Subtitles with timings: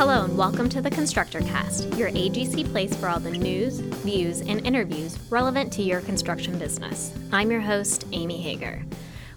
[0.00, 4.40] Hello, and welcome to the Constructor Cast, your AGC place for all the news, views,
[4.40, 7.12] and interviews relevant to your construction business.
[7.32, 8.82] I'm your host, Amy Hager.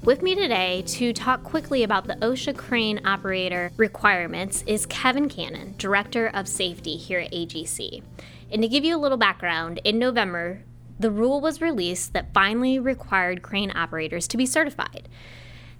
[0.03, 5.76] With me today to talk quickly about the OSHA crane operator requirements is Kevin Cannon,
[5.78, 8.02] Director of Safety here at AGC.
[8.49, 10.61] And to give you a little background, in November,
[10.98, 15.10] the rule was released that finally required crane operators to be certified.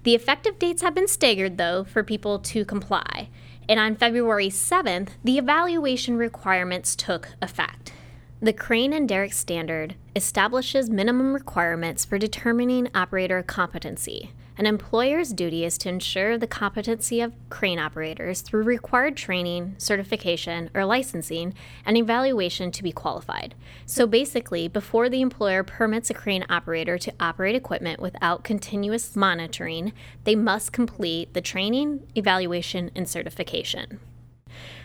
[0.02, 3.30] The effective dates have been staggered, though, for people to comply.
[3.68, 7.92] And on February 7th, the evaluation requirements took effect.
[8.40, 14.32] The Crane and Derrick Standard establishes minimum requirements for determining operator competency.
[14.56, 20.70] An employer's duty is to ensure the competency of crane operators through required training, certification,
[20.74, 21.54] or licensing,
[21.84, 23.56] and evaluation to be qualified.
[23.84, 29.92] So basically, before the employer permits a crane operator to operate equipment without continuous monitoring,
[30.22, 33.98] they must complete the training, evaluation, and certification.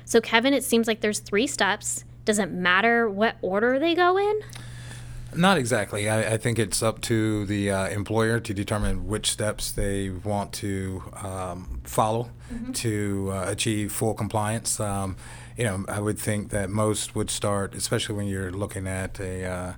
[0.04, 2.06] So, Kevin, it seems like there's three steps.
[2.26, 4.42] Does it matter what order they go in?
[5.36, 6.10] Not exactly.
[6.10, 10.54] I, I, think it's up to the uh, employer to determine which steps they want
[10.54, 12.72] to um, follow mm-hmm.
[12.74, 14.80] to uh, achieve full compliance.
[14.80, 15.16] Um,
[15.58, 19.46] you know, I would think that most would start, especially when you're looking at a
[19.46, 19.74] uh,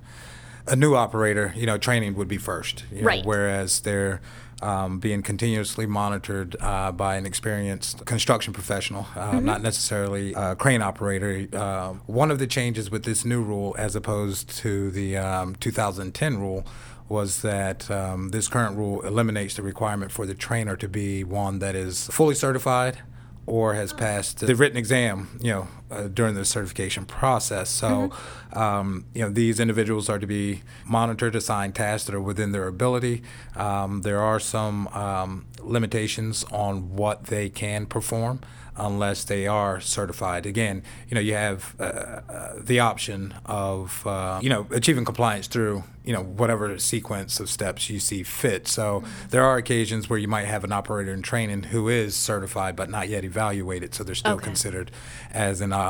[0.68, 1.54] a new operator.
[1.56, 2.86] You know, training would be first.
[2.92, 3.26] You know, right.
[3.26, 4.22] Whereas they're
[4.62, 9.45] um, being continuously monitored uh, by an experienced construction professional, uh, mm-hmm.
[9.45, 11.48] not necessarily a crane operator.
[11.54, 16.39] Uh, one of the changes with this new rule, as opposed to the um, 2010
[16.39, 16.66] rule,
[17.09, 21.59] was that um, this current rule eliminates the requirement for the trainer to be one
[21.59, 23.00] that is fully certified
[23.45, 27.70] or has passed the written exam, you know, uh, during the certification process.
[27.70, 28.58] So, mm-hmm.
[28.58, 32.67] um, you know, these individuals are to be monitored, assigned tasks that are within their
[32.67, 33.23] ability.
[33.56, 38.39] Um, there are some um, limitations on what they can perform
[38.78, 40.45] unless they are certified.
[40.45, 45.48] Again, you know, you have uh, uh, the option of, uh, you know, achieving compliance
[45.48, 48.67] through, you know, whatever sequence of steps you see fit.
[48.67, 49.30] So mm-hmm.
[49.30, 52.89] there are occasions where you might have an operator in training who is certified but
[52.89, 54.45] not yet evaluated, so they're still okay.
[54.45, 54.89] considered
[55.32, 55.80] as an operator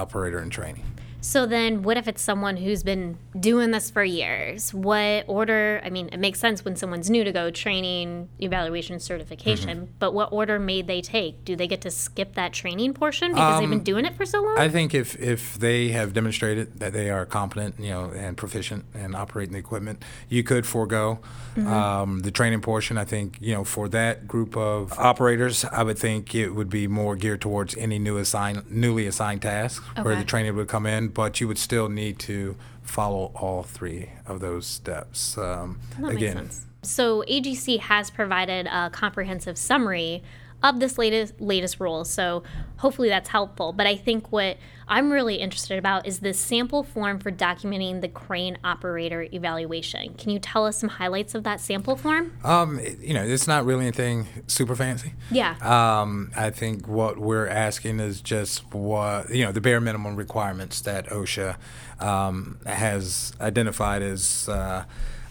[0.41, 0.85] in training.
[1.21, 4.73] So then, what if it's someone who's been doing this for years?
[4.73, 5.79] What order?
[5.85, 9.93] I mean, it makes sense when someone's new to go training, evaluation, certification, mm-hmm.
[9.99, 11.45] but what order may they take?
[11.45, 14.15] Do they get to skip that training portion because um, they've been um, doing it
[14.15, 14.57] for so long?
[14.57, 18.85] I think if, if they have demonstrated that they are competent, you know, and proficient
[18.95, 21.19] in operating the equipment, you could forego
[21.55, 21.67] mm-hmm.
[21.67, 22.97] um, the training portion.
[22.97, 26.87] I think, you know, for that group of operators, I would think it would be
[26.87, 30.01] more geared towards any new assign, newly assigned tasks okay.
[30.01, 34.09] where the training would come in but you would still need to follow all three
[34.25, 35.37] of those steps.
[35.37, 36.49] Um, again.
[36.83, 40.23] So AGC has provided a comprehensive summary
[40.63, 42.05] of this latest latest rule.
[42.05, 42.43] So
[42.77, 43.73] hopefully that's helpful.
[43.73, 44.57] But I think what
[44.91, 50.15] I'm really interested about is the sample form for documenting the crane operator evaluation.
[50.15, 52.37] Can you tell us some highlights of that sample form?
[52.43, 55.13] Um, you know, it's not really anything super fancy.
[55.31, 55.55] Yeah.
[55.61, 60.81] Um, I think what we're asking is just what you know the bare minimum requirements
[60.81, 61.55] that OSHA
[62.01, 64.49] um, has identified as.
[64.49, 64.83] Uh,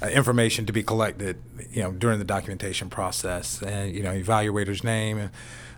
[0.02, 1.36] uh, information to be collected,
[1.70, 5.30] you know, during the documentation process, and you know, evaluator's name,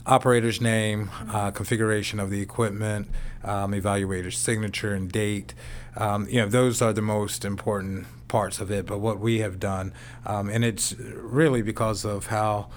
[0.07, 3.09] operator's name, uh, configuration of the equipment,
[3.45, 5.55] um, evaluator's signature and date.
[5.97, 8.87] Um, you know, those are the most important parts of it.
[8.87, 9.93] But what we have done,
[10.25, 12.69] um, and it's really because of how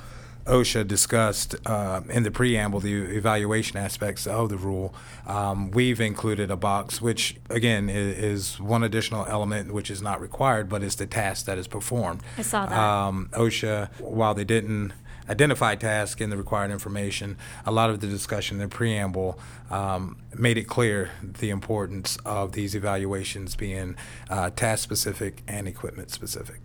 [0.45, 4.93] OSHA discussed uh, in the preamble the evaluation aspects of the rule,
[5.25, 10.21] um, we've included a box, which again is, is, one additional element which is not
[10.21, 12.21] required, but is the task that is performed.
[12.37, 12.77] I saw that.
[12.77, 14.93] Um, OSHA, while they didn't
[15.29, 20.17] identify task and the required information, a lot of the discussion in the preamble um,
[20.35, 23.95] made it clear the importance of these evaluations being
[24.29, 26.59] uh, task specific and equipment specific.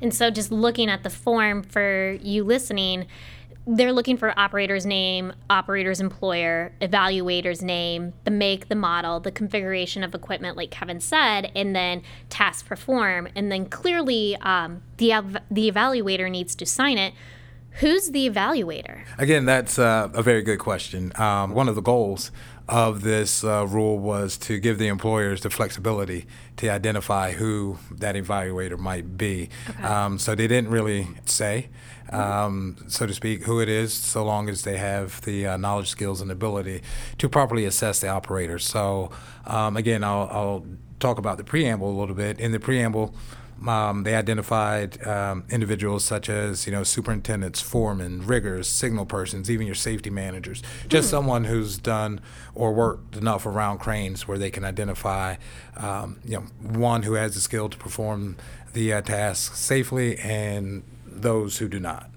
[0.00, 3.06] And so, just looking at the form for you listening,
[3.70, 10.02] they're looking for operator's name, operator's employer, evaluator's name, the make, the model, the configuration
[10.02, 13.28] of equipment, like Kevin said, and then task perform.
[13.36, 17.12] And then clearly, um, the ev- the evaluator needs to sign it.
[17.72, 19.02] Who's the evaluator?
[19.18, 21.12] Again, that's uh, a very good question.
[21.14, 22.32] Um, one of the goals
[22.68, 26.26] of this uh, rule was to give the employers the flexibility
[26.56, 29.48] to identify who that evaluator might be.
[29.70, 29.82] Okay.
[29.82, 31.70] Um, so they didn't really say,
[32.10, 35.88] um, so to speak, who it is, so long as they have the uh, knowledge,
[35.88, 36.82] skills, and ability
[37.16, 38.58] to properly assess the operator.
[38.58, 39.10] So
[39.46, 40.66] um, again, I'll, I'll,
[40.98, 42.40] talk about the preamble a little bit.
[42.40, 43.14] In the preamble,
[43.66, 49.66] Um, they identified um, individuals such as you know superintendents, foremen, riggers, signal persons, even
[49.66, 50.62] your safety managers.
[50.88, 52.20] Just someone who's done
[52.54, 55.36] or worked enough around cranes where they can identify
[55.76, 58.36] um, you know one who has the skill to perform
[58.74, 62.10] the uh, task safely and those who do not.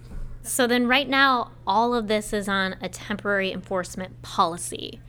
[0.43, 4.99] So then, right now, all of this is on a temporary enforcement policy.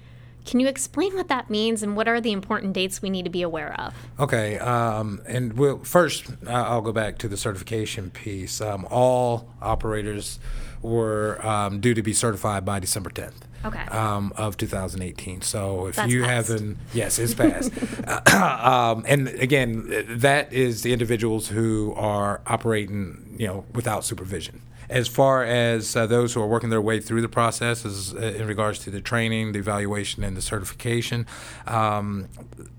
[0.45, 3.31] Can you explain what that means and what are the important dates we need to
[3.31, 3.95] be aware of?
[4.19, 8.61] Okay, um, and we'll first I'll go back to the certification piece.
[8.61, 10.39] Um, all operators
[10.83, 13.35] were um, due to be certified by December 10th.
[13.65, 13.79] Okay.
[13.79, 15.43] Um, of 2018.
[15.43, 16.49] So if That's you fast.
[16.49, 17.71] haven't, yes, it's fast.
[18.05, 24.62] Uh, um, and again, that is the individuals who are operating, you know, without supervision.
[24.93, 28.19] As far as uh, those who are working their way through the process, as, uh,
[28.19, 31.27] in regards to the training, the evaluation, and the certification,
[31.67, 32.29] um,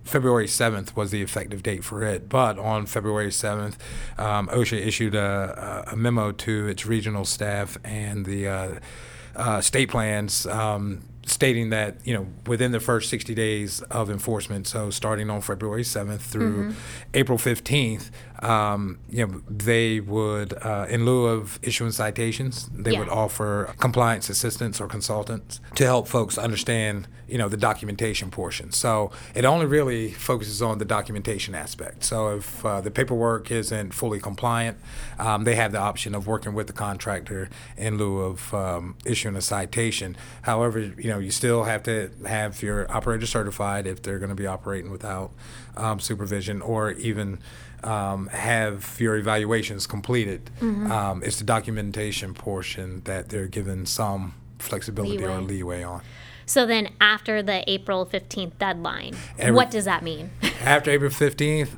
[0.03, 2.29] February 7th was the effective date for it.
[2.29, 3.77] But on February 7th,
[4.19, 8.79] um, OSHA issued a, a memo to its regional staff and the uh,
[9.35, 14.67] uh, state plans um, stating that you know within the first 60 days of enforcement,
[14.67, 16.73] so starting on February 7th through
[17.13, 18.11] April 15th,
[18.43, 22.99] um, you know they would, uh, in lieu of issuing citations, they Yeah.
[22.99, 28.71] would offer compliance assistance or consultants to help folks understand you know the documentation portion.
[28.71, 32.03] So it only really focuses on the documentation aspect.
[32.03, 34.77] So if uh, the paperwork isn't fully compliant,
[35.19, 39.35] um, they have the option of working with the contractor in lieu of um, issuing
[39.35, 40.15] a citation.
[40.43, 44.35] However, you know you still have to have your operator certified if they're going to
[44.35, 45.31] be operating without
[45.77, 47.39] um, supervision or even
[47.83, 50.49] um, have your evaluations completed.
[50.61, 55.47] Um, it's the documentation portion that they're given some flexibility or Leeway.
[55.47, 56.01] leeway on.
[56.45, 60.31] So then, after the April 15th deadline, Every- what does that mean?
[60.63, 61.69] After April 15th,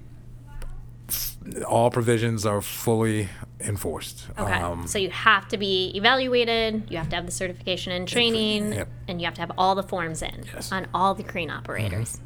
[1.67, 3.29] all provisions are fully
[3.59, 4.27] enforced.
[4.37, 4.53] Okay.
[4.53, 8.73] Um, so you have to be evaluated, you have to have the certification and training,
[8.73, 8.87] Yep.
[9.07, 10.65] and you have to have all the forms in Yes.
[10.67, 10.75] Mm-hmm.
[10.75, 12.19] on all the crane operators.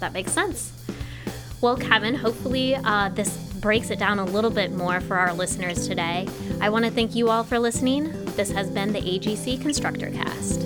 [0.00, 0.72] That makes sense.
[1.60, 5.86] Well, Kevin, hopefully uh, this breaks it down a little bit more for our listeners
[5.86, 6.26] today.
[6.60, 8.10] I want to thank you all for listening.
[8.36, 10.62] This has been the AGC Constructor Cast.